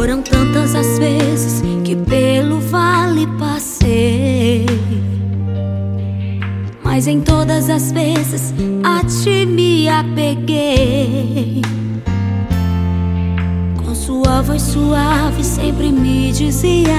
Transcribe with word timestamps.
Foram 0.00 0.22
tantas 0.22 0.74
as 0.74 0.98
vezes 0.98 1.62
que 1.84 1.94
pelo 1.94 2.58
vale 2.58 3.26
passei. 3.38 4.64
Mas 6.82 7.06
em 7.06 7.20
todas 7.20 7.68
as 7.68 7.92
vezes 7.92 8.54
a 8.82 9.04
ti 9.04 9.44
me 9.44 9.90
apeguei. 9.90 11.60
Com 13.84 13.94
sua 13.94 14.40
voz 14.40 14.62
suave 14.62 15.44
sempre 15.44 15.92
me 15.92 16.32
dizia 16.32 16.96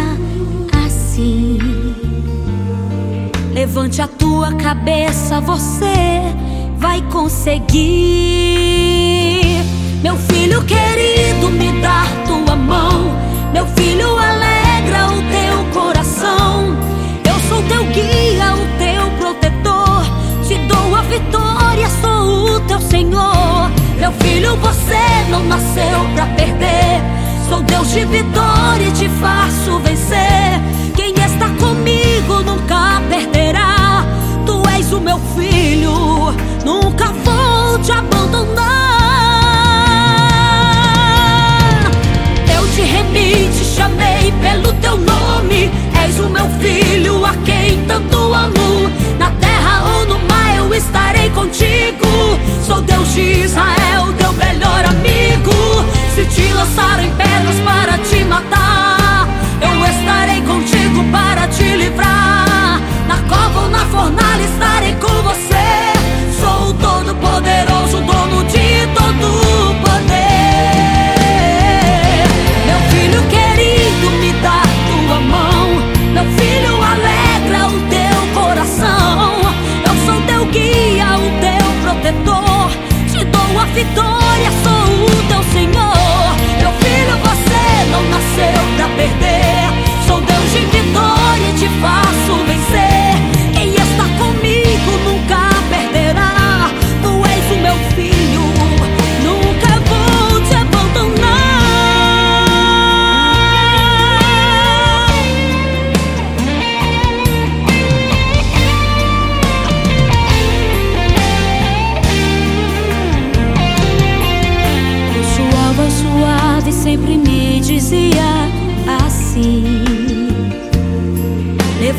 assim: 0.85 1.57
Levante 3.51 3.99
a 3.99 4.07
tua 4.07 4.53
cabeça, 4.53 5.41
você 5.41 6.21
vai 6.77 7.01
conseguir. 7.09 7.81
Meu 10.03 10.15
filho 10.17 10.63
querido, 10.65 11.10
Meu 24.01 24.11
filho, 24.13 24.57
você 24.57 24.97
não 25.29 25.43
nasceu 25.43 25.99
pra 26.15 26.25
perder. 26.35 26.99
Sou 27.47 27.61
Deus 27.61 27.91
de 27.91 28.03
vitória 28.05 28.87
e 28.87 28.91
te 28.93 29.07
faço 29.07 29.77
vencer. 29.77 30.59
Quem 30.95 31.10
vitória, 83.73 84.51
sou 84.63 85.05
o 85.05 85.23
teu 85.27 85.43
Senhor. 85.51 86.35
Meu 86.59 86.71
filho, 86.73 87.17
você 87.17 87.91
não 87.91 88.03
nasceu 88.09 88.75
pra 88.77 88.87
perder. 88.95 89.20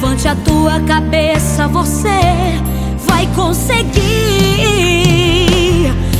Levante 0.02 0.26
a 0.26 0.34
tua 0.34 0.80
cabeça, 0.80 1.68
você 1.68 2.60
vai 3.06 3.24
conseguir. 3.36 4.02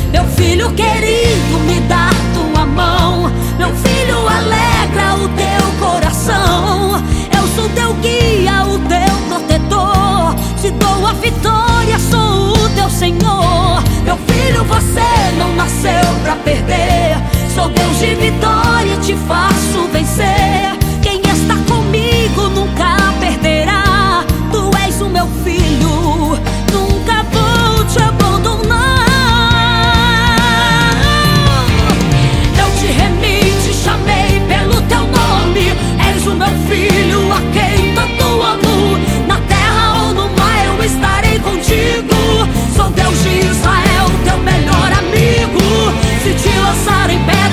Meu 0.09 0.23
filho 0.23 0.71
querido, 0.71 1.59
me 1.67 1.81
dá 1.81 2.09
tua 2.33 2.65
mão. 2.65 3.29
Meu 3.57 3.75
filho, 3.75 4.25
alegra 4.25 5.15
o 5.15 5.27
teu 5.35 5.85
coração. 5.85 7.03
Eu 7.35 7.45
sou 7.57 7.67
teu 7.75 7.93
guia, 7.95 8.63
o 8.67 8.79
teu 8.87 9.17
protetor. 9.27 10.33
Te 10.61 10.71
dou 10.71 11.05
a 11.05 11.11
vitória, 11.11 11.99
sou 11.99 12.53
o 12.53 12.69
teu 12.69 12.89
Senhor. 12.89 13.83
Meu 14.05 14.15
filho, 14.15 14.63
você 14.63 15.35
não 15.37 15.53
nasceu 15.57 16.05
pra 16.23 16.37
perder. 16.37 17.17
Sou 17.53 17.67
Deus 17.67 17.99
de 17.99 18.15
vitória. 18.15 18.63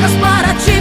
regras 0.00 0.12
para 0.21 0.55
ti. 0.55 0.80